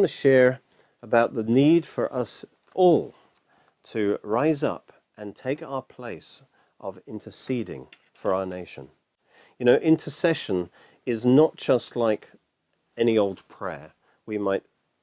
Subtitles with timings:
[0.00, 0.60] want to share
[1.02, 3.14] about the need for us all
[3.82, 6.40] to rise up and take our place
[6.80, 8.88] of interceding for our nation.
[9.58, 10.70] You know, intercession
[11.04, 12.30] is not just like
[12.96, 13.92] any old prayer.
[14.24, 14.62] We might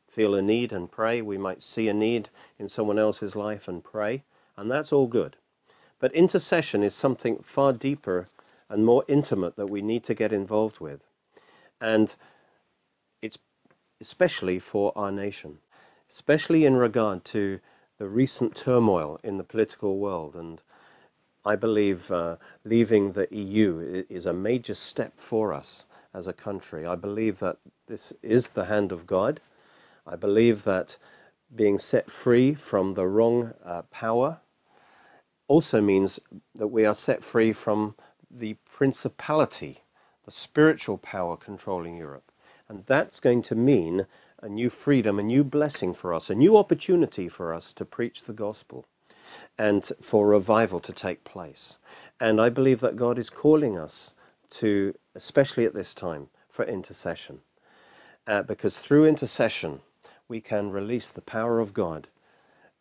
[0.10, 3.84] feel a need and pray, we might see a need in someone else's life and
[3.84, 4.24] pray,
[4.56, 5.36] and that's all good.
[6.00, 8.30] But intercession is something far deeper
[8.68, 11.02] and more intimate that we need to get involved with.
[11.80, 12.16] And
[14.00, 15.60] especially for our nation,
[16.10, 17.60] especially in regard to
[17.98, 20.36] the recent turmoil in the political world.
[20.36, 20.62] And
[21.46, 26.86] I believe uh, leaving the EU is a major step for us as a country.
[26.86, 29.40] I believe that this is the hand of God.
[30.06, 30.98] I believe that
[31.54, 34.40] being set free from the wrong uh, power
[35.48, 36.20] also means
[36.56, 37.96] that we are set free from
[38.30, 39.84] the principality,
[40.26, 42.32] the spiritual power controlling Europe.
[42.70, 44.08] And that's going to mean
[44.42, 48.24] a new freedom, a new blessing for us, a new opportunity for us to preach
[48.24, 48.86] the gospel
[49.58, 51.78] and for revival to take place.
[52.20, 54.14] And I believe that God is calling us
[54.52, 57.40] to, especially at this time, for intercession.
[58.26, 59.80] Uh, because through intercession,
[60.28, 62.08] we can release the power of God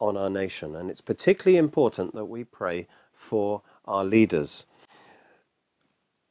[0.01, 0.75] on our nation.
[0.75, 4.67] And it's particularly important that we pray for our leaders.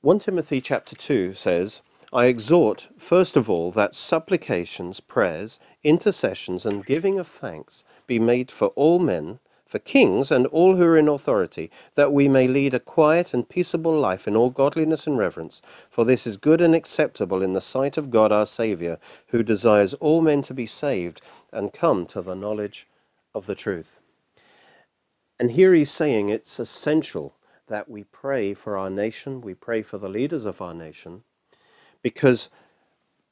[0.02, 1.82] 1 Timothy chapter 2 says,
[2.16, 8.54] I exhort, first of all, that supplications, prayers, intercessions, and giving of thanks be made
[8.54, 12.74] for all men, for kings, and all who are in authority, that we may lead
[12.74, 15.62] a quiet and peaceable life in all godliness and reverence.
[15.90, 18.98] For this is good and acceptable in the sight of God our Saviour,
[19.28, 21.20] who desires all men to be saved
[21.52, 22.88] and come to the knowledge
[23.34, 24.00] of the truth.
[25.38, 27.36] And here he's saying it's essential
[27.68, 31.24] that we pray for our nation, we pray for the leaders of our nation,
[32.06, 32.52] because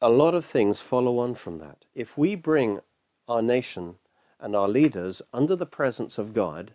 [0.01, 1.85] a lot of things follow on from that.
[1.93, 2.79] If we bring
[3.27, 3.97] our nation
[4.39, 6.73] and our leaders under the presence of God,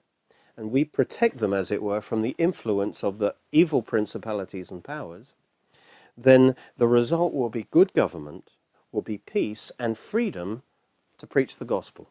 [0.56, 4.84] and we protect them, as it were, from the influence of the evil principalities and
[4.84, 5.34] powers,
[6.16, 8.52] then the result will be good government,
[8.92, 10.62] will be peace and freedom
[11.18, 12.08] to preach the gospel.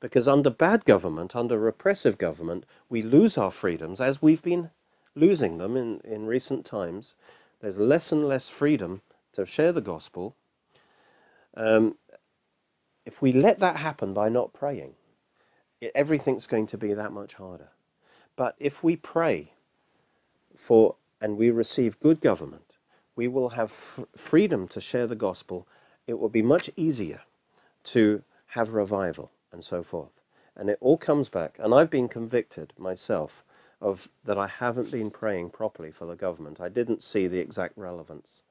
[0.00, 4.70] Because under bad government, under repressive government, we lose our freedoms as we've been
[5.14, 7.14] losing them in, in recent times.
[7.60, 9.00] There's less and less freedom
[9.32, 10.36] to share the gospel.
[11.56, 11.96] Um,
[13.04, 14.94] if we let that happen by not praying,
[15.80, 17.68] it, everything's going to be that much harder.
[18.36, 19.52] But if we pray
[20.54, 22.76] for and we receive good government,
[23.14, 23.70] we will have
[24.16, 25.66] freedom to share the gospel.
[26.06, 27.20] It will be much easier
[27.84, 30.10] to have revival and so forth.
[30.56, 31.56] And it all comes back.
[31.58, 33.44] And I've been convicted myself
[33.80, 36.60] of that I haven't been praying properly for the government.
[36.60, 38.42] I didn't see the exact relevance.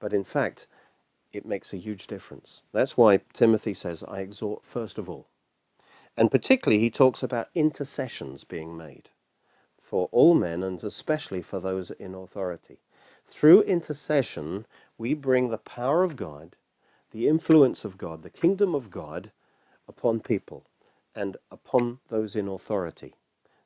[0.00, 0.66] But in fact,
[1.32, 2.62] it makes a huge difference.
[2.72, 5.26] That's why Timothy says, I exhort first of all.
[6.16, 9.10] And particularly, he talks about intercessions being made
[9.82, 12.78] for all men and especially for those in authority.
[13.26, 14.66] Through intercession,
[14.98, 16.56] we bring the power of God,
[17.12, 19.30] the influence of God, the kingdom of God
[19.88, 20.64] upon people
[21.14, 23.14] and upon those in authority.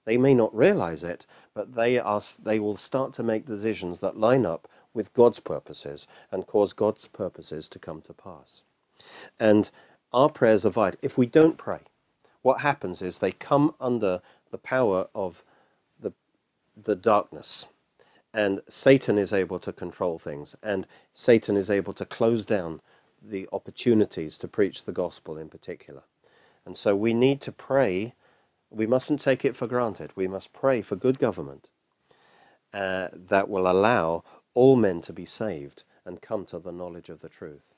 [0.05, 4.19] They may not realize it, but they, are, they will start to make decisions that
[4.19, 8.63] line up with God's purposes and cause God's purposes to come to pass.
[9.39, 9.71] And
[10.13, 10.99] our prayers are vital.
[11.03, 11.81] If we don't pray,
[12.43, 14.21] what happens is they come under
[14.51, 15.43] the power of
[16.01, 16.13] the,
[16.77, 17.67] the darkness.
[18.33, 22.81] And Satan is able to control things, and Satan is able to close down
[23.21, 26.03] the opportunities to preach the gospel in particular.
[26.65, 28.15] And so we need to pray.
[28.71, 30.13] We mustn't take it for granted.
[30.15, 31.67] We must pray for good government
[32.73, 34.23] uh, that will allow
[34.55, 37.75] all men to be saved and come to the knowledge of the truth.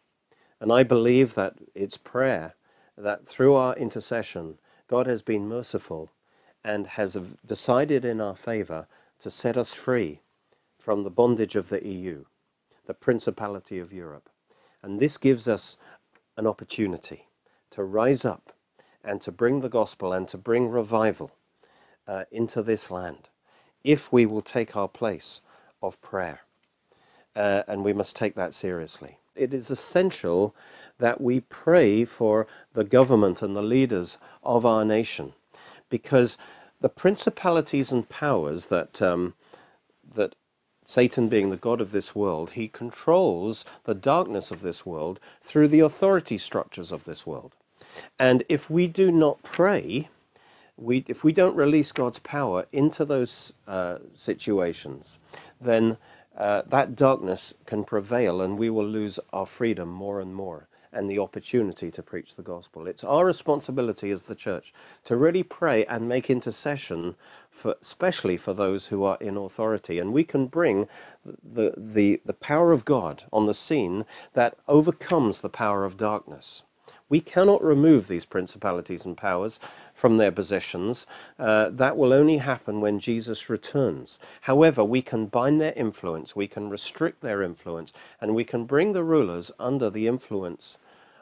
[0.61, 2.55] And I believe that it's prayer
[2.97, 4.59] that through our intercession,
[4.89, 6.11] God has been merciful
[6.65, 8.87] and has decided in our favor
[9.21, 10.21] to set us free
[10.79, 12.25] from the bondage of the EU,
[12.87, 14.29] the principality of Europe.
[14.83, 15.77] And this gives us
[16.37, 17.27] an opportunity
[17.71, 18.53] to rise up
[19.05, 21.33] and to bring the gospel and to bring revival
[22.07, 23.29] uh, into this land
[23.85, 25.41] if we will take our place
[25.83, 26.41] of prayer.
[27.35, 29.19] Uh, and we must take that seriously.
[29.35, 30.55] It is essential
[30.99, 35.33] that we pray for the government and the leaders of our nation
[35.89, 36.37] because
[36.81, 39.35] the principalities and powers that, um,
[40.15, 40.35] that
[40.85, 45.69] Satan being the God of this world, he controls the darkness of this world through
[45.69, 47.55] the authority structures of this world.
[48.19, 50.09] And if we do not pray,
[50.77, 55.19] we, if we don't release God's power into those uh, situations,
[55.61, 55.99] then
[56.37, 60.69] uh, that darkness can prevail and we will lose our freedom more and more.
[60.93, 62.87] and the opportunity to preach the gospel.
[62.87, 64.73] It's our responsibility as the church
[65.05, 67.17] to really pray and make intercession
[67.51, 70.89] for especially for those who are in authority and we can bring
[71.25, 76.63] the the the power of God on the scene that overcomes the power of darkness.
[77.13, 79.61] We cannot remove these principalities and powers
[79.93, 81.07] from their positions.
[81.39, 84.19] Uh, that will only happen when Jesus returns.
[84.41, 88.95] However, we can bind their influence, we can restrict their influence, and we can bring
[88.95, 90.79] the rulers under the influence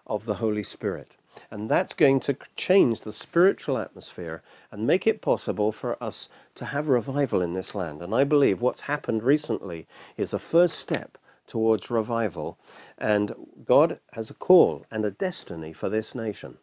[0.07, 1.17] of the Holy Spirit.
[1.51, 6.67] And that's going to change the spiritual atmosphere and make it possible for us to
[6.67, 8.01] have revival in this land.
[8.01, 11.19] And I believe what's happened recently is a first step
[11.51, 12.57] towards revival.
[12.97, 13.35] And
[13.67, 16.59] God has a call and a destiny for this nation,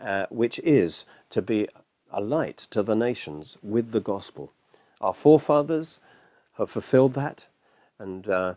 [0.00, 1.68] uh, which is to be
[2.12, 4.52] a light to the nations with the gospel.
[5.00, 5.98] Our forefathers
[6.56, 7.46] have fulfilled that,
[7.98, 8.54] and uh,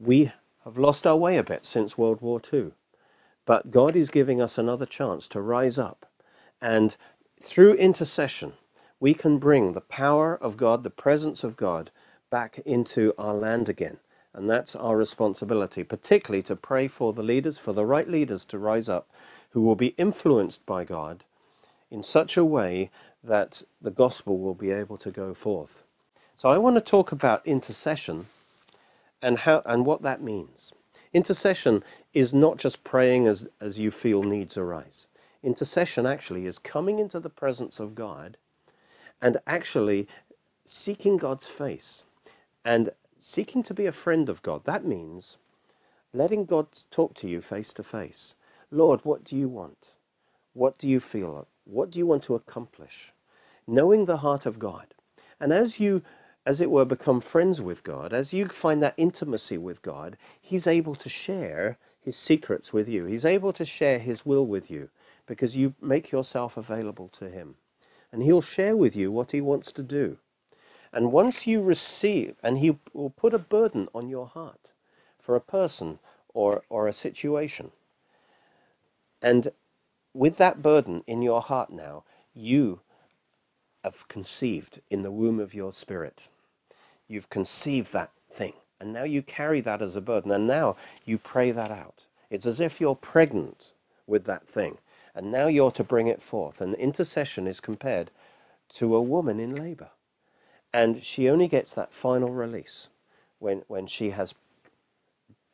[0.00, 0.32] we
[0.64, 2.72] have lost our way a bit since World War II.
[3.44, 6.10] But God is giving us another chance to rise up.
[6.60, 6.96] And
[7.40, 8.54] through intercession,
[8.98, 11.90] we can bring the power of God, the presence of God,
[12.30, 13.98] back into our land again.
[14.36, 18.58] And that's our responsibility, particularly to pray for the leaders, for the right leaders to
[18.58, 19.08] rise up
[19.50, 21.24] who will be influenced by God
[21.90, 22.90] in such a way
[23.24, 25.84] that the gospel will be able to go forth.
[26.36, 28.26] So I want to talk about intercession
[29.22, 30.70] and how and what that means.
[31.14, 31.82] Intercession
[32.12, 35.06] is not just praying as, as you feel needs arise.
[35.42, 38.36] Intercession actually is coming into the presence of God
[39.22, 40.06] and actually
[40.66, 42.02] seeking God's face
[42.66, 42.90] and
[43.26, 44.64] seeking to be a friend of God.
[44.64, 45.36] That means
[46.12, 48.34] letting God talk to you face to face.
[48.70, 49.92] Lord, what do you want?
[50.52, 51.46] What do you feel?
[51.64, 53.12] What do you want to accomplish?
[53.66, 54.94] Knowing the heart of God.
[55.40, 56.02] And as you,
[56.46, 60.66] as it were, become friends with God, as you find that intimacy with God, He's
[60.66, 63.04] able to share His secrets with you.
[63.04, 64.88] He's able to share His will with you
[65.26, 67.56] because you make yourself available to Him.
[68.12, 70.18] And He'll share with you what He wants to do.
[70.92, 74.72] And once you receive, and He will put a burden on your heart
[75.20, 75.98] for a person
[76.34, 77.72] or, or a situation.
[79.22, 79.48] And
[80.14, 82.04] with that burden in your heart now,
[82.34, 82.80] you
[83.84, 86.28] have conceived in the womb of your spirit.
[87.08, 88.54] You've conceived that thing.
[88.80, 90.30] And now you carry that as a burden.
[90.32, 92.02] And now you pray that out.
[92.30, 93.72] It's as if you're pregnant
[94.06, 94.78] with that thing.
[95.14, 96.60] And now you're to bring it forth.
[96.60, 98.10] And intercession is compared
[98.74, 99.90] to a woman in labor.
[100.76, 102.88] And she only gets that final release
[103.38, 104.34] when, when she has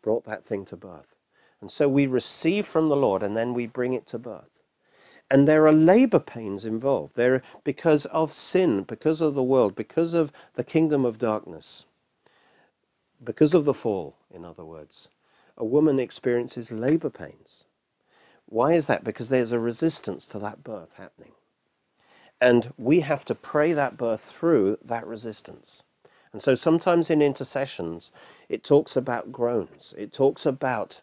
[0.02, 1.14] brought that thing to birth.
[1.60, 4.50] And so we receive from the Lord and then we bring it to birth.
[5.30, 7.14] And there are labor pains involved.
[7.14, 11.84] There because of sin, because of the world, because of the kingdom of darkness,
[13.22, 15.08] because of the fall, in other words.
[15.56, 17.62] A woman experiences labor pains.
[18.46, 19.04] Why is that?
[19.04, 21.34] Because there's a resistance to that birth happening.
[22.42, 25.84] And we have to pray that birth through that resistance.
[26.32, 28.10] And so sometimes in intercessions,
[28.48, 31.02] it talks about groans, it talks about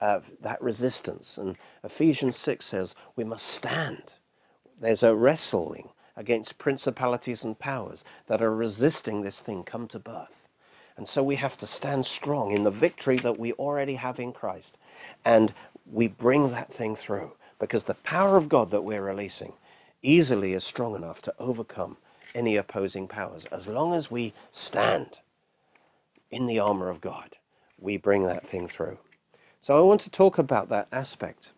[0.00, 1.36] uh, that resistance.
[1.36, 4.14] And Ephesians 6 says we must stand.
[4.80, 10.48] There's a wrestling against principalities and powers that are resisting this thing come to birth.
[10.96, 14.32] And so we have to stand strong in the victory that we already have in
[14.32, 14.78] Christ.
[15.24, 15.52] And
[15.90, 19.52] we bring that thing through because the power of God that we're releasing
[20.02, 21.96] easily is strong enough to overcome
[22.34, 23.46] any opposing powers.
[23.46, 25.20] As long as we stand
[26.30, 27.36] in the armor of God,
[27.78, 28.98] we bring that thing through.
[29.60, 31.52] So I want to talk about that aspect.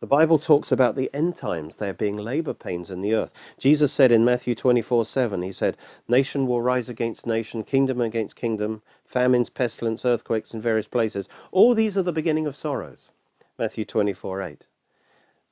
[0.00, 3.32] The Bible talks about the end times, there being labor pains in the earth.
[3.56, 5.76] Jesus said in Matthew 24 7, He said,
[6.08, 11.28] Nation will rise against nation, kingdom against kingdom, famines, pestilence, earthquakes in various places.
[11.52, 13.10] All these are the beginning of sorrows.
[13.56, 14.66] Matthew 24 8.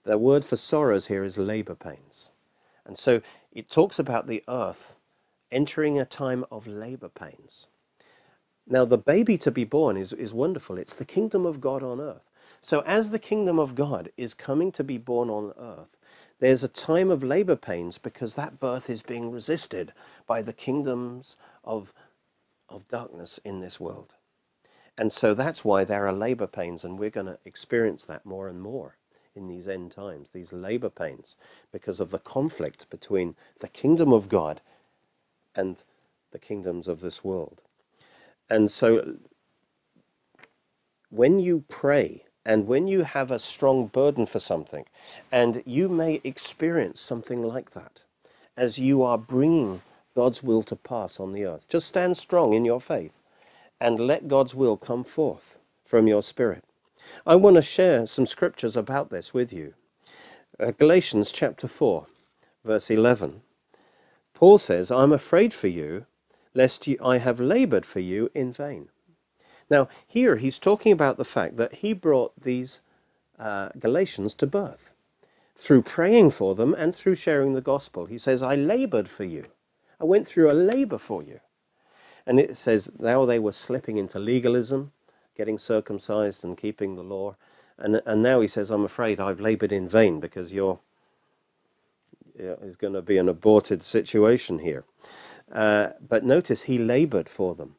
[0.05, 2.31] The word for sorrows here is labor pains.
[2.87, 4.95] And so it talks about the earth
[5.53, 7.67] entering a time of labor pains.
[8.67, 10.79] Now, the baby to be born is, is wonderful.
[10.79, 12.31] It's the kingdom of God on earth.
[12.63, 15.97] So, as the kingdom of God is coming to be born on earth,
[16.41, 19.93] there's a time of labor pains because that birth is being resisted
[20.27, 21.93] by the kingdoms of,
[22.69, 24.15] of darkness in this world.
[24.99, 28.49] And so that's why there are labor pains, and we're going to experience that more
[28.49, 28.97] and more
[29.35, 31.37] in these end times, these labor pains,
[31.73, 34.61] because of the conflict between the kingdom of God
[35.55, 35.83] and
[36.33, 37.61] the kingdoms of this world.
[38.49, 39.17] And so
[41.11, 44.87] when you pray and when you have a strong burden for something,
[45.31, 48.05] and you may experience something like that
[48.57, 49.83] as you are bringing
[50.15, 53.13] God's will to pass on the earth, just stand strong in your faith
[53.81, 56.65] and let God's will come forth from your spirit.
[57.27, 59.75] I want to share some scriptures about this with you.
[60.59, 62.07] Uh, Galatians chapter 4,
[62.65, 63.43] verse 11.
[64.35, 66.07] Paul says, I'm afraid for you,
[66.55, 68.89] lest you, I have labored for you in vain.
[69.69, 72.81] Now, here he's talking about the fact that he brought these
[73.39, 74.93] uh, Galatians to birth
[75.57, 78.07] through praying for them and through sharing the gospel.
[78.07, 79.47] He says, I labored for you.
[80.01, 81.41] I went through a labor for you.
[82.27, 84.93] And it says, now they were slipping into legalism,
[85.37, 87.37] getting circumcised and keeping the law.
[87.79, 90.81] And, and now he says, I'm afraid I've labored in vain because you're
[92.41, 94.85] is going to be an aborted situation here.
[95.53, 97.75] Uh, but notice he labored for them.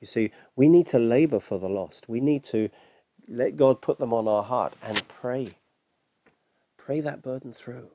[0.00, 2.08] You see, we need to labor for the lost.
[2.08, 2.68] We need to
[3.28, 5.48] let God put them on our heart and pray.
[6.76, 7.88] Pray that burden through.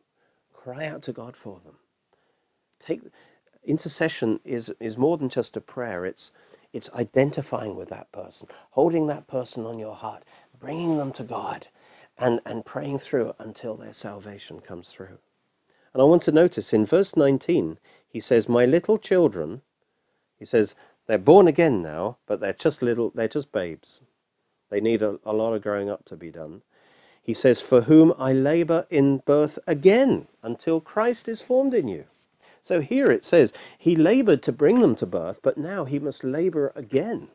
[0.54, 1.76] Cry out to God for them.
[2.80, 3.02] Take
[3.66, 6.06] intercession is is more than just a prayer.
[6.06, 6.32] It's
[6.74, 10.24] it's identifying with that person, holding that person on your heart,
[10.60, 11.68] bringing them to God,
[12.18, 15.20] and and praying through until their salvation comes through.
[15.94, 17.78] And I want to notice in verse 19,
[18.08, 19.62] he says, My little children,
[20.38, 20.76] he says,
[21.08, 24.02] they're born again now, but they're just little, they're just babes.
[24.72, 26.64] They need a, a lot of growing up to be done.
[27.22, 32.06] He says, For whom I labor in birth again until Christ is formed in you.
[32.64, 36.24] So here it says, He labored to bring them to birth, but now he must
[36.24, 37.28] labor again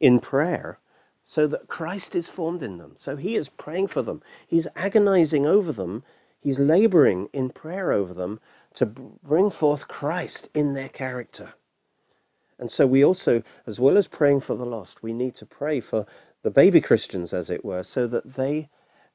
[0.00, 0.78] in prayer
[1.24, 2.92] so that Christ is formed in them.
[2.96, 6.04] So he is praying for them, he's agonizing over them,
[6.40, 8.38] he's laboring in prayer over them
[8.74, 11.54] to bring forth Christ in their character.
[12.58, 15.80] And so we also, as well as praying for the lost, we need to pray
[15.80, 16.06] for
[16.42, 18.68] the baby Christians, as it were, so that they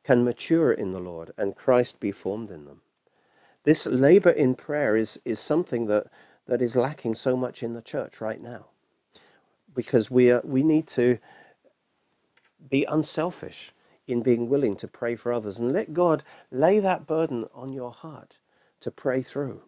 [0.04, 2.82] can mature in the Lord and Christ be formed in them.
[3.64, 6.08] This labor in prayer is, is something that,
[6.48, 8.66] that is lacking so much in the church right now.
[9.74, 11.20] Because we, are, we need to
[12.70, 13.74] be unselfish
[14.08, 17.92] in being willing to pray for others and let God lay that burden on your
[17.92, 18.40] heart
[18.82, 19.62] to pray through.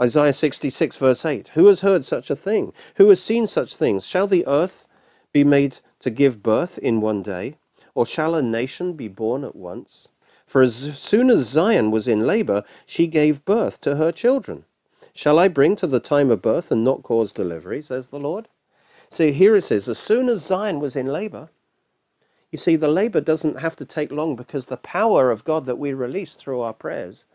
[0.00, 2.72] Isaiah 66, verse 8 Who has heard such a thing?
[2.96, 4.06] Who has seen such things?
[4.06, 4.84] Shall the earth
[5.32, 7.56] be made to give birth in one day?
[7.94, 10.08] Or shall a nation be born at once?
[10.48, 14.64] For as soon as Zion was in labor, she gave birth to her children.
[15.12, 18.48] Shall I bring to the time of birth and not cause delivery, says the Lord?
[19.10, 21.50] See, here it says, as soon as Zion was in labor,
[22.50, 25.78] you see, the labor doesn't have to take long because the power of God that
[25.78, 27.26] we release through our prayers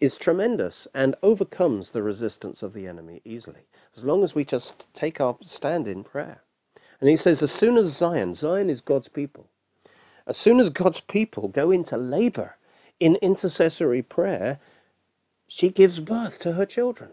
[0.00, 4.92] is tremendous and overcomes the resistance of the enemy easily, as long as we just
[4.92, 6.42] take our stand in prayer.
[7.00, 9.48] And he says, as soon as Zion, Zion is God's people,
[10.26, 12.56] as soon as God's people go into labor
[13.00, 14.60] in intercessory prayer,
[15.46, 17.10] she gives birth to her children.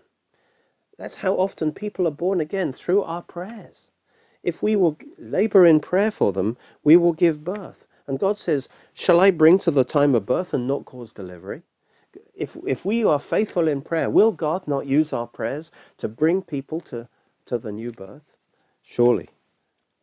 [0.98, 3.90] That's how often people are born again through our prayers.
[4.44, 7.86] If we will labor in prayer for them, we will give birth.
[8.08, 11.64] And God says, Shall I bring to the time of birth and not cause delivery?
[12.36, 16.42] if, if we are faithful in prayer, will God not use our prayers to bring
[16.42, 17.08] people to,
[17.46, 18.36] to the new birth?
[18.84, 19.30] Surely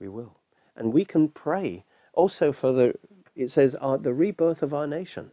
[0.01, 0.37] we will.
[0.77, 1.85] And we can pray
[2.19, 2.95] also for the,
[3.37, 5.31] it says, the rebirth of our nation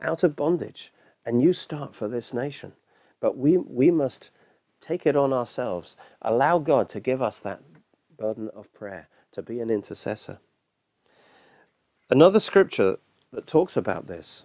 [0.00, 0.92] out of bondage,
[1.26, 2.72] a new start for this nation.
[3.20, 4.30] But we, we must
[4.80, 7.60] take it on ourselves, allow God to give us that
[8.16, 10.38] burden of prayer, to be an intercessor.
[12.08, 12.98] Another scripture
[13.32, 14.44] that talks about this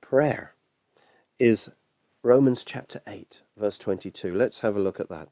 [0.00, 0.54] prayer
[1.38, 1.70] is
[2.22, 4.34] Romans chapter 8, verse 22.
[4.34, 5.28] Let's have a look at that.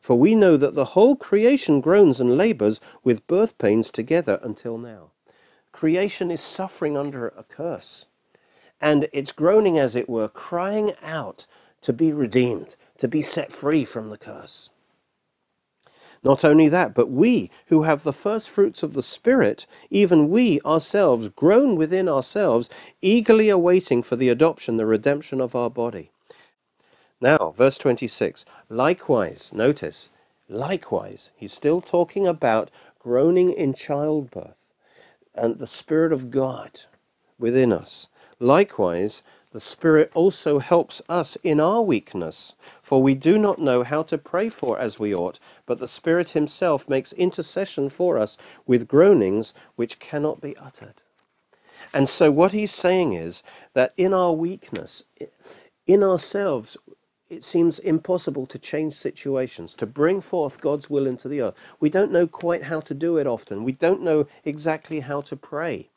[0.00, 4.78] For we know that the whole creation groans and labors with birth pains together until
[4.78, 5.10] now.
[5.72, 8.06] Creation is suffering under a curse,
[8.80, 11.46] and it's groaning, as it were, crying out
[11.82, 14.70] to be redeemed, to be set free from the curse.
[16.22, 20.60] Not only that, but we who have the first fruits of the Spirit, even we
[20.62, 22.68] ourselves, groan within ourselves,
[23.00, 26.10] eagerly awaiting for the adoption, the redemption of our body.
[27.20, 28.46] Now, verse 26.
[28.70, 30.10] Likewise, notice,
[30.48, 34.56] likewise, he's still talking about groaning in childbirth
[35.34, 36.80] and the Spirit of God
[37.38, 38.08] within us.
[38.40, 39.22] Likewise,
[39.52, 44.18] the Spirit also helps us in our weakness, for we do not know how to
[44.18, 49.54] pray for as we ought, but the Spirit Himself makes intercession for us with groanings
[49.76, 50.94] which cannot be uttered.
[51.94, 53.42] And so, what he's saying is
[53.74, 55.04] that in our weakness,
[55.86, 56.76] in ourselves,
[57.30, 61.54] it seems impossible to change situations, to bring forth God's will into the earth.
[61.80, 63.64] We don't know quite how to do it often.
[63.64, 65.90] We don't know exactly how to pray.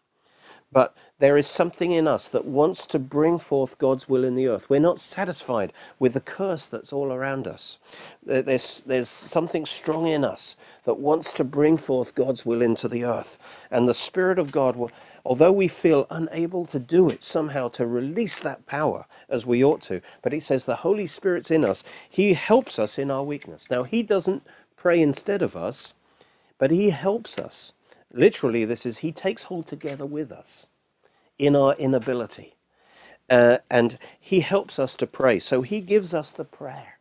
[0.71, 4.47] But there is something in us that wants to bring forth God's will in the
[4.47, 4.69] earth.
[4.69, 7.77] We're not satisfied with the curse that's all around us.
[8.23, 13.05] There's, there's something strong in us that wants to bring forth God's will into the
[13.05, 13.37] earth.
[13.71, 14.91] And the Spirit of God will,
[15.25, 19.81] although we feel unable to do it somehow to release that power as we ought
[19.83, 21.83] to, but he says the Holy Spirit's in us.
[22.09, 23.69] He helps us in our weakness.
[23.71, 24.43] Now, he doesn't
[24.77, 25.93] pray instead of us,
[26.59, 27.73] but he helps us
[28.13, 30.67] Literally, this is He takes hold together with us
[31.39, 32.55] in our inability.
[33.29, 35.39] Uh, and He helps us to pray.
[35.39, 36.99] So He gives us the prayer.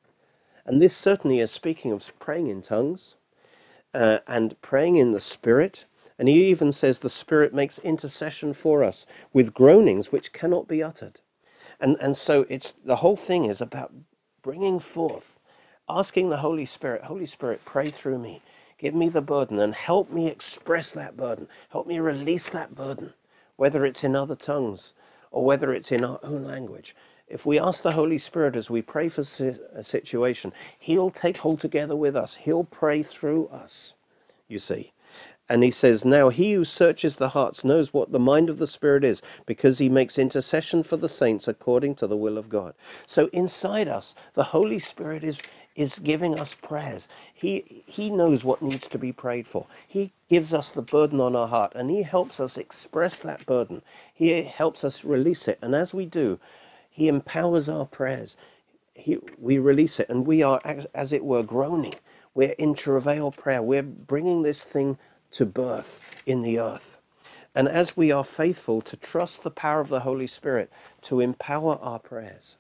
[0.67, 3.17] And this certainly is speaking of praying in tongues
[3.95, 5.87] uh, and praying in the Spirit.
[6.23, 10.81] And He even says the Spirit makes intercession for us with groanings which cannot be
[10.81, 11.19] uttered.
[11.81, 13.93] And, and so it's the whole thing is about
[14.41, 15.33] bringing forth,
[15.89, 18.41] asking the Holy Spirit, Holy Spirit, pray through me.
[18.79, 21.49] Give me the burden and help me express that burden.
[21.71, 23.15] Help me release that burden,
[23.57, 24.93] whether it's in other tongues
[25.33, 26.95] or whether it's in our own language.
[27.27, 29.23] If we ask the Holy Spirit as we pray for
[29.75, 32.37] a situation, He'll take hold together with us.
[32.37, 33.95] He'll pray through us,
[34.47, 34.92] you see.
[35.53, 38.67] And he says, Now he who searches the hearts knows what the mind of the
[38.67, 42.75] Spirit is, because he makes intercession for the saints according to the will of God.
[43.07, 45.43] So inside us, the Holy Spirit is,
[45.77, 47.07] is giving us prayers.
[47.35, 49.67] He, he knows what needs to be prayed for.
[49.87, 53.83] He gives us the burden on our heart and He helps us express that burden.
[54.15, 55.59] He helps us release it.
[55.61, 56.41] And as we do,
[56.89, 58.39] He empowers our prayers.
[58.95, 61.97] He, we release it and we are, as, as it were, groaning.
[62.35, 63.63] We're in travail prayer.
[63.63, 64.99] We're bringing this thing
[65.33, 66.99] to birth in the earth.
[67.55, 70.71] And as we are faithful to trust the power of the Holy Spirit
[71.03, 72.57] to empower our prayers,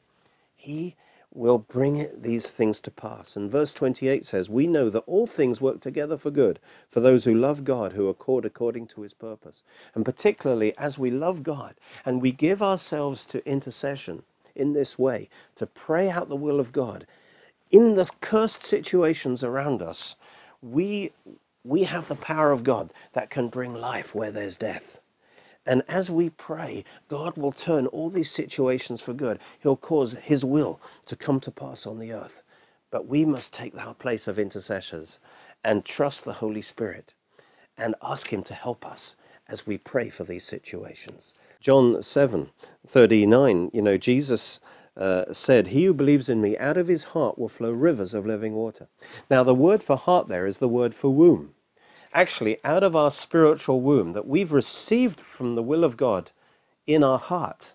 [0.56, 0.96] He
[1.34, 3.36] will bring it, these things to pass.
[3.36, 6.58] And verse 28 says, We know that all things work together for good
[6.90, 9.62] for those who love God, who called according to his purpose.
[9.94, 14.22] And particularly as we love God and we give ourselves to intercession
[14.54, 17.06] in this way, to pray out the will of God,
[17.70, 20.16] in the cursed situations around us,
[20.60, 21.12] we,
[21.64, 25.00] we have the power of God that can bring life where there's death.
[25.64, 29.38] And as we pray, God will turn all these situations for good.
[29.60, 32.42] He'll cause His will to come to pass on the earth.
[32.90, 35.18] But we must take our place of intercessors
[35.62, 37.14] and trust the Holy Spirit
[37.78, 39.14] and ask Him to help us
[39.48, 41.34] as we pray for these situations.
[41.60, 42.50] John 7
[42.84, 44.58] 39, you know, Jesus
[44.96, 48.26] uh, said, He who believes in me, out of his heart will flow rivers of
[48.26, 48.88] living water.
[49.30, 51.54] Now, the word for heart there is the word for womb
[52.14, 56.30] actually out of our spiritual womb that we've received from the will of God
[56.86, 57.72] in our heart.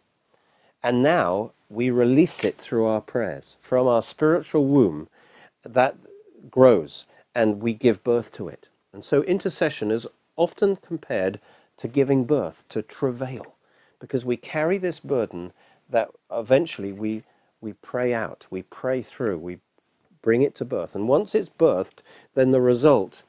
[0.83, 3.57] And now we release it through our prayers.
[3.61, 5.09] From our spiritual womb,
[5.63, 5.95] that
[6.49, 8.69] grows and we give birth to it.
[8.93, 11.39] And so intercession is often compared
[11.77, 13.55] to giving birth, to travail,
[13.99, 15.51] because we carry this burden
[15.89, 17.23] that eventually we,
[17.61, 19.59] we pray out, we pray through, we
[20.21, 20.95] bring it to birth.
[20.95, 21.99] And once it's birthed,
[22.35, 23.23] then the result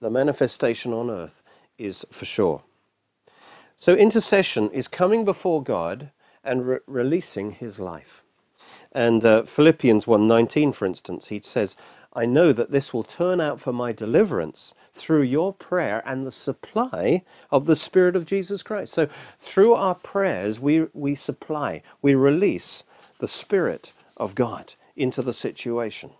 [0.00, 1.42] the manifestation on earth
[1.78, 2.62] is for sure.
[3.76, 6.10] So intercession is coming before God
[6.44, 8.22] and re- releasing his life.
[8.92, 11.76] And uh, Philippians 1:19 for instance, he says,
[12.14, 16.32] "I know that this will turn out for my deliverance through your prayer and the
[16.32, 19.08] supply of the spirit of Jesus Christ." So
[19.40, 22.84] through our prayers we we supply, we release
[23.18, 26.10] the spirit of God into the situation.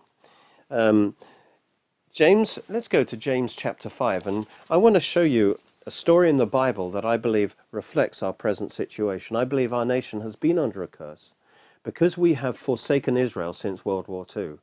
[0.71, 1.15] Um,
[2.11, 6.29] James, let's go to James chapter 5, and I want to show you a story
[6.29, 9.35] in the Bible that I believe reflects our present situation.
[9.35, 11.31] I believe our nation has been under a curse
[11.83, 14.59] because we have forsaken Israel since World War II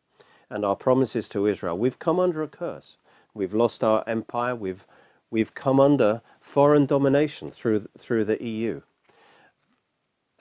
[0.51, 1.79] and our promises to Israel.
[1.79, 2.97] We've come under a curse.
[3.33, 4.55] We've lost our empire.
[4.55, 4.87] We've,
[5.31, 8.83] we've come under foreign domination through, through the EU.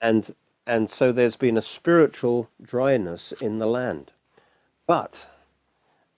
[0.02, 0.34] And,
[0.66, 4.12] and so there's been a spiritual dryness in the land.
[4.86, 5.28] But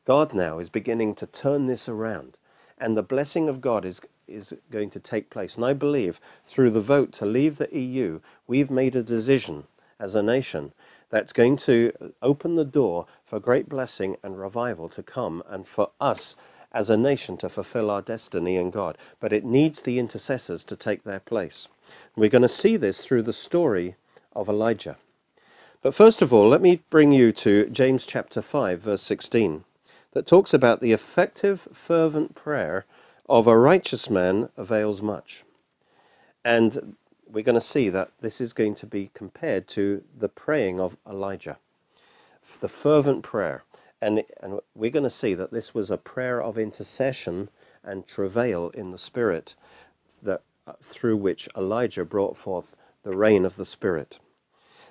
[0.07, 2.37] God now is beginning to turn this around,
[2.78, 5.57] and the blessing of God is is going to take place.
[5.57, 9.64] And I believe through the vote to leave the EU, we've made a decision
[10.00, 10.72] as a nation
[11.12, 15.90] that's going to open the door for great blessing and revival to come, and for
[16.01, 16.35] us
[16.72, 18.96] as a nation to fulfill our destiny in God.
[19.20, 21.68] But it needs the intercessors to take their place.
[22.16, 23.96] We're going to see this through the story
[24.35, 24.96] of Elijah.
[25.83, 29.64] But first of all, let me bring you to James chapter 5, verse 16
[30.12, 32.87] that talks about the effective, fervent prayer
[33.29, 35.42] of a righteous man avails much.
[36.44, 36.96] And
[37.33, 40.97] we're going to see that this is going to be compared to the praying of
[41.09, 41.57] Elijah,
[42.61, 43.64] the fervent prayer.
[44.01, 47.49] And, and we're going to see that this was a prayer of intercession
[47.83, 49.55] and travail in the Spirit
[50.23, 54.18] that uh, through which Elijah brought forth the rain of the Spirit.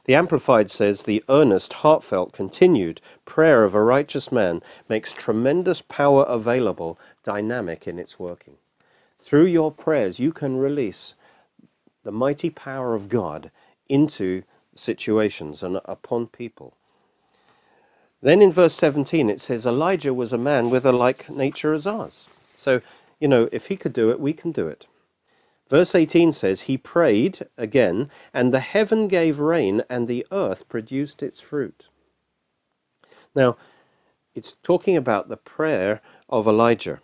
[0.05, 6.23] The Amplified says the earnest, heartfelt, continued prayer of a righteous man makes tremendous power
[6.23, 8.55] available, dynamic in its working.
[9.19, 11.13] Through your prayers, you can release
[12.03, 13.51] the mighty power of God
[13.87, 16.75] into situations and upon people.
[18.21, 21.87] Then in verse 17 it says, Elijah was a man with a like nature as
[21.87, 22.27] ours.
[22.57, 22.81] So,
[23.19, 24.87] you know, if he could do it, we can do it.
[25.69, 31.23] Verse 18 says, He prayed again, and the heaven gave rain, and the earth produced
[31.23, 31.87] its fruit.
[33.33, 33.55] Now,
[34.35, 36.99] it's talking about the prayer of Elijah.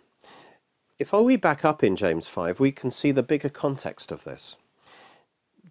[0.98, 4.56] If we back up in James 5, we can see the bigger context of this.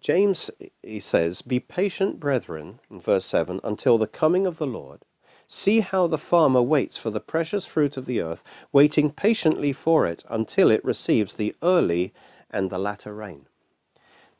[0.00, 0.50] James,
[0.82, 5.00] he says, Be patient, brethren, in verse 7, until the coming of the Lord.
[5.48, 10.06] See how the farmer waits for the precious fruit of the earth, waiting patiently for
[10.06, 12.12] it until it receives the early
[12.50, 13.46] and the latter rain.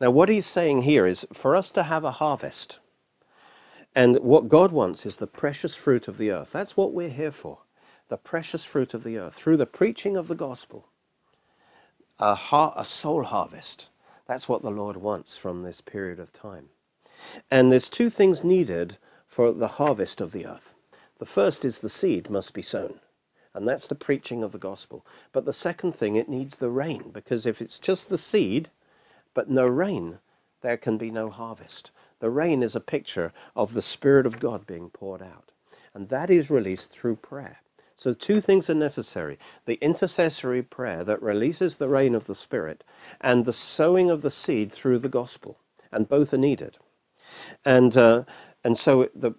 [0.00, 2.78] Now, what he's saying here is for us to have a harvest.
[3.96, 6.50] And what God wants is the precious fruit of the earth.
[6.52, 7.60] That's what we're here for.
[8.08, 9.34] The precious fruit of the earth.
[9.34, 10.88] Through the preaching of the gospel,
[12.18, 13.88] a, har- a soul harvest
[14.28, 16.66] that's what the Lord wants from this period of time.
[17.50, 20.74] And there's two things needed for the harvest of the earth.
[21.18, 23.00] The first is the seed must be sown,
[23.54, 25.04] and that's the preaching of the gospel.
[25.32, 28.68] But the second thing, it needs the rain, because if it's just the seed,
[29.34, 30.18] but no rain,
[30.60, 31.90] there can be no harvest.
[32.20, 35.50] The rain is a picture of the Spirit of God being poured out,
[35.94, 37.60] and that is released through prayer.
[37.98, 42.84] So, two things are necessary the intercessory prayer that releases the rain of the Spirit,
[43.20, 45.58] and the sowing of the seed through the gospel.
[45.90, 46.78] And both are needed.
[47.64, 48.22] And, uh,
[48.62, 49.32] and so, the,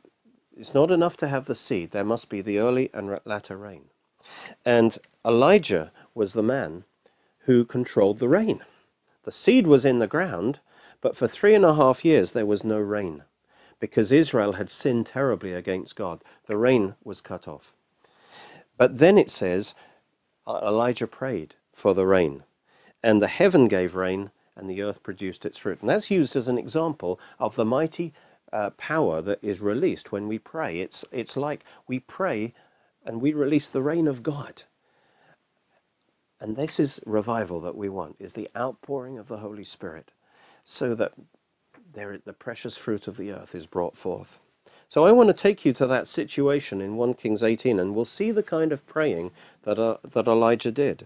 [0.58, 3.86] it's not enough to have the seed, there must be the early and latter rain.
[4.65, 6.84] And Elijah was the man
[7.45, 8.60] who controlled the rain.
[9.24, 10.60] The seed was in the ground,
[11.00, 13.24] but for three and a half years there was no rain
[13.80, 16.22] because Israel had sinned terribly against God.
[16.48, 17.72] The rain was cut off.
[18.79, 19.75] But then it says
[20.47, 22.43] Elijah prayed for the rain,
[23.03, 25.81] and the heaven gave rain, and the earth produced its fruit.
[25.81, 28.13] And that's used as an example of the mighty
[28.51, 30.79] uh, power that is released when we pray.
[30.79, 32.53] It's, it's like we pray
[33.05, 34.63] and we release the rain of God.
[36.39, 40.11] And this is revival that we want, is the outpouring of the Holy Spirit,
[40.63, 41.11] so that
[41.93, 44.39] there, the precious fruit of the earth is brought forth.
[44.89, 48.06] So I want to take you to that situation in 1 Kings 18, and we'll
[48.06, 49.30] see the kind of praying
[49.62, 51.06] that, uh, that Elijah did.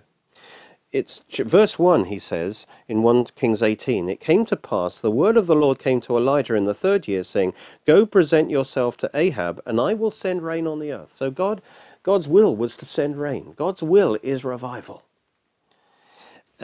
[0.94, 5.36] It's verse 1, he says, in 1 Kings 18, It came to pass, the word
[5.36, 7.54] of the Lord came to Elijah in the third year, saying,
[7.86, 11.14] Go present yourself to Ahab, and I will send rain on the earth.
[11.14, 11.62] So God,
[12.04, 13.54] God's will was to send rain.
[13.58, 15.04] God's will is revival.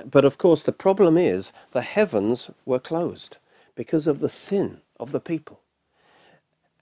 [0.09, 3.35] But of course, the problem is the heavens were closed
[3.75, 5.59] because of the sin of the people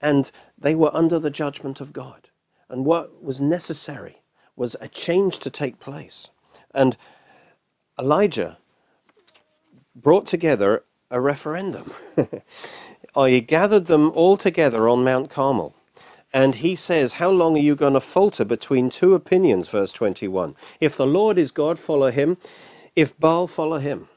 [0.00, 2.28] and they were under the judgment of God.
[2.68, 4.22] And what was necessary
[4.56, 6.28] was a change to take place.
[6.74, 6.96] And
[7.98, 8.58] Elijah
[9.94, 11.92] brought together a referendum.
[13.16, 15.74] he gathered them all together on Mount Carmel.
[16.32, 19.68] And he says, How long are you going to falter between two opinions?
[19.68, 20.54] Verse 21.
[20.80, 22.36] If the Lord is God, follow him.
[22.94, 24.08] If Baal, follow him.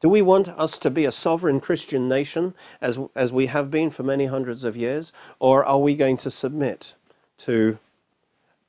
[0.00, 3.90] Do we want us to be a sovereign Christian nation as, as we have been
[3.90, 5.12] for many hundreds of years?
[5.38, 6.94] Or are we going to submit
[7.38, 7.78] to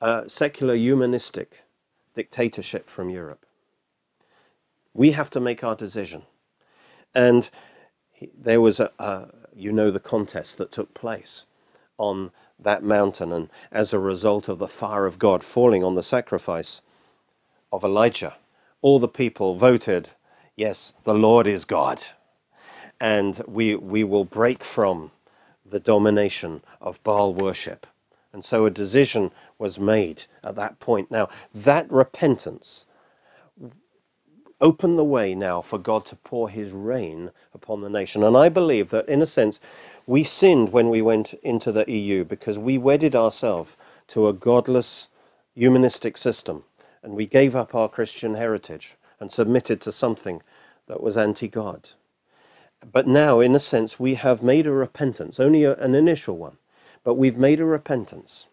[0.00, 1.64] a secular humanistic
[2.14, 3.44] dictatorship from Europe?
[4.94, 6.22] We have to make our decision.
[7.14, 7.50] And
[8.36, 11.44] there was a, a you know, the contest that took place
[11.98, 16.02] on that mountain, and as a result of the fire of God falling on the
[16.02, 16.80] sacrifice
[17.72, 18.34] of Elijah,
[18.82, 20.10] all the people voted
[20.58, 22.02] yes, the Lord is God.
[23.00, 25.12] And we, we will break from
[25.64, 27.86] the domination of Baal worship.
[28.32, 31.10] And so a decision was made at that point.
[31.10, 32.86] Now, that repentance
[34.60, 38.24] opened the way now for God to pour his rain upon the nation.
[38.24, 39.60] And I believe that, in a sense,
[40.06, 43.76] we sinned when we went into the EU because we wedded ourselves
[44.08, 45.08] to a godless,
[45.54, 46.64] humanistic system.
[47.02, 50.42] And we gave up our Christian heritage and submitted to something
[50.86, 51.90] that was anti God.
[52.92, 56.58] But now, in a sense, we have made a repentance, only a, an initial one,
[57.04, 58.46] but we've made a repentance.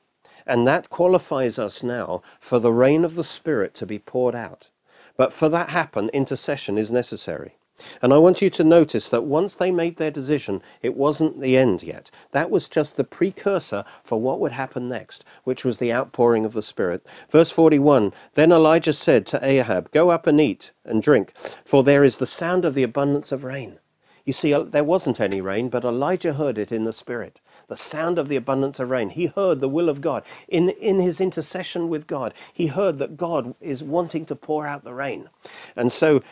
[0.48, 4.70] And that qualifies us now for the rain of the Spirit to be poured out.
[5.18, 7.56] But for that happen, intercession is necessary.
[8.02, 11.58] And I want you to notice that once they made their decision, it wasn't the
[11.58, 12.12] end yet.
[12.32, 16.54] That was just the precursor for what would happen next, which was the outpouring of
[16.54, 17.06] the Spirit.
[17.30, 21.34] Verse 41 Then Elijah said to Ahab, Go up and eat and drink,
[21.66, 23.80] for there is the sound of the abundance of rain.
[24.26, 27.76] You see, uh, there wasn't any rain, but Elijah heard it in the Spirit the
[27.76, 29.10] sound of the abundance of rain.
[29.10, 30.24] He heard the will of God.
[30.48, 34.84] In, in his intercession with God, he heard that God is wanting to pour out
[34.84, 35.30] the rain.
[35.76, 36.24] And so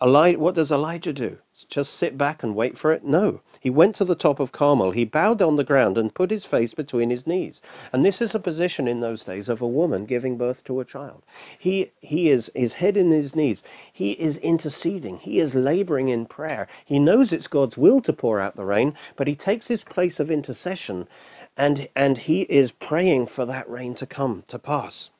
[0.00, 1.38] Elijah, what does Elijah do?
[1.68, 3.02] Just sit back and wait for it?
[3.02, 3.40] No.
[3.58, 4.92] He went to the top of Carmel.
[4.92, 7.60] He bowed on the ground and put his face between his knees.
[7.92, 10.84] And this is a position in those days of a woman giving birth to a
[10.84, 11.24] child.
[11.58, 13.64] He, he is his head in his knees.
[13.92, 15.18] He is interceding.
[15.18, 16.68] He is laboring in prayer.
[16.84, 20.20] He knows it's God's will to pour out the rain, but he takes his place
[20.20, 21.08] of intercession
[21.56, 25.10] and, and he is praying for that rain to come to pass.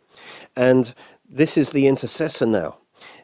[0.55, 0.95] And
[1.29, 2.77] this is the intercessor now.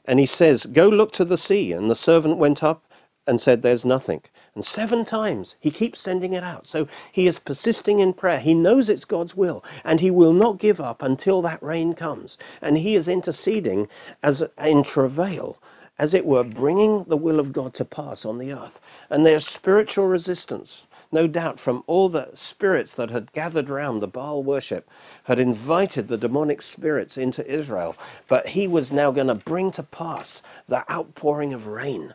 [0.07, 1.73] And he says, Go look to the sea.
[1.73, 2.85] And the servant went up
[3.27, 4.23] and said, There's nothing.
[4.55, 6.67] And seven times he keeps sending it out.
[6.67, 8.41] So he is persisting in prayer.
[8.41, 12.39] He knows it's God's will, and he will not give up until that rain comes.
[12.63, 13.89] And he is interceding
[14.23, 15.59] as in travail,
[15.99, 18.81] as it were, bringing the will of God to pass on the earth.
[19.11, 24.07] And there's spiritual resistance no doubt from all the spirits that had gathered round the
[24.07, 24.91] Baal worship,
[25.25, 27.97] had invited the demonic spirits into Israel.
[28.29, 32.15] But he was now going to bring to pass the outpouring of rain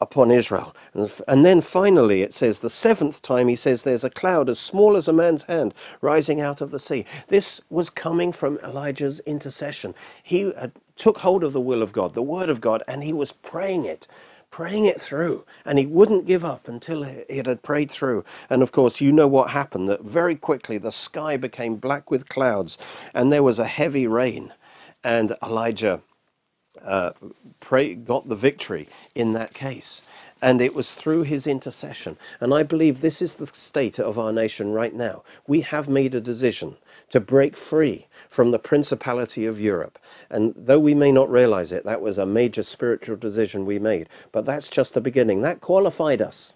[0.00, 0.76] upon Israel.
[1.26, 4.96] And then finally, it says, the seventh time, he says, there's a cloud as small
[4.96, 7.06] as a man's hand rising out of the sea.
[7.28, 9.94] This was coming from Elijah's intercession.
[10.22, 10.52] He
[10.96, 13.86] took hold of the will of God, the word of God, and he was praying
[13.86, 14.06] it
[14.54, 18.24] praying it through, and he wouldn't give up until it had prayed through.
[18.48, 22.28] And of course, you know what happened that very quickly the sky became black with
[22.28, 22.78] clouds,
[23.12, 24.52] and there was a heavy rain,
[25.02, 26.02] and Elijah
[26.84, 27.12] uh,
[27.60, 30.02] pray, got the victory in that case.
[30.42, 32.16] And it was through his intercession.
[32.40, 35.24] And I believe this is the state of our nation right now.
[35.48, 36.76] We have made a decision
[37.10, 39.96] to break free from the principality of Europe.
[40.28, 44.08] And though we may not realize it, that was a major spiritual decision we made.
[44.32, 45.42] But that's just the beginning.
[45.42, 46.52] That qualified us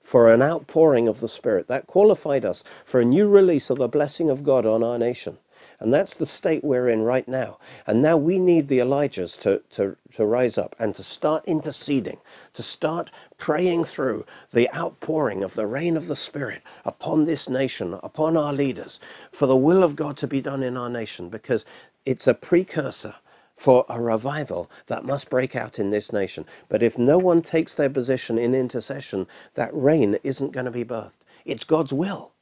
[0.00, 1.68] for an outpouring of the Spirit.
[1.68, 5.36] That qualified us for a new release of the blessing of God on our nation.
[5.80, 7.58] And that's the state we're in right now.
[7.86, 12.18] And now we need the Elijahs to, to, to rise up and to start interceding,
[12.52, 17.98] to start praying through the outpouring of the rain of the Spirit upon this nation,
[18.02, 19.00] upon our leaders,
[19.32, 21.64] for the will of God to be done in our nation, because
[22.04, 23.14] it's a precursor
[23.56, 26.44] for a revival that must break out in this nation.
[26.68, 30.84] But if no one takes their position in intercession, that rain isn't going to be
[30.84, 31.18] birthed.
[31.44, 32.32] It's God's will.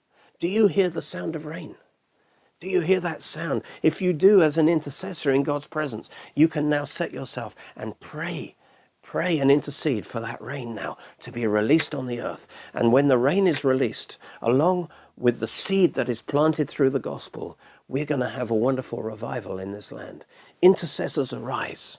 [0.41, 1.77] Do you hear the sound of rain?
[2.61, 3.63] Do you hear that sound?
[3.83, 8.01] If you do, as an intercessor in God's presence, you can now set yourself and
[8.01, 8.57] pray.
[9.01, 12.49] Pray and intercede for that rain now to be released on the earth.
[12.75, 16.99] And when the rain is released, along with the seed that is planted through the
[16.99, 20.27] gospel, we're going to have a wonderful revival in this land.
[20.61, 21.99] Intercessors arise.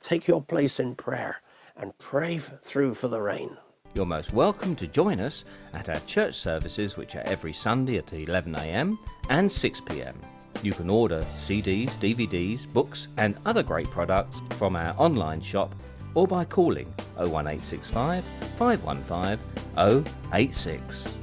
[0.00, 1.40] Take your place in prayer
[1.76, 3.58] and pray through for the rain.
[3.92, 8.06] You're most welcome to join us at our church services, which are every Sunday at
[8.06, 8.96] 11am
[9.30, 10.14] and 6pm.
[10.62, 15.74] You can order CDs, DVDs, books, and other great products from our online shop
[16.14, 18.24] or by calling 01865
[18.56, 21.19] 515 086.